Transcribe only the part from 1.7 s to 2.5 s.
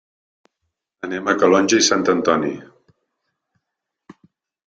i Sant Antoni.